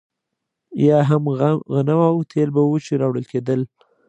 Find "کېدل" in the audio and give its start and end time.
3.31-3.61